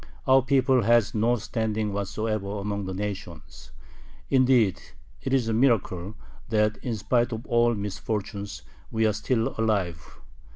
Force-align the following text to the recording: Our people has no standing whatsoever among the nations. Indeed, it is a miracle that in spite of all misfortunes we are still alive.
Our 0.25 0.41
people 0.41 0.81
has 0.81 1.13
no 1.13 1.35
standing 1.35 1.93
whatsoever 1.93 2.57
among 2.57 2.85
the 2.87 2.93
nations. 2.95 3.69
Indeed, 4.31 4.81
it 5.21 5.31
is 5.31 5.47
a 5.47 5.53
miracle 5.53 6.15
that 6.49 6.77
in 6.81 6.95
spite 6.95 7.31
of 7.31 7.45
all 7.45 7.75
misfortunes 7.75 8.63
we 8.89 9.05
are 9.05 9.13
still 9.13 9.53
alive. 9.59 10.19